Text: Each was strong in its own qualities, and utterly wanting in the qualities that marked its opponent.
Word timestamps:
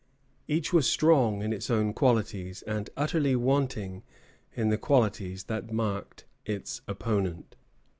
Each 0.47 0.73
was 0.73 0.89
strong 0.89 1.43
in 1.43 1.53
its 1.53 1.69
own 1.69 1.93
qualities, 1.93 2.63
and 2.63 2.89
utterly 2.97 3.35
wanting 3.35 4.01
in 4.55 4.69
the 4.69 4.77
qualities 4.79 5.43
that 5.43 5.71
marked 5.71 6.25
its 6.43 6.81
opponent. 6.87 7.55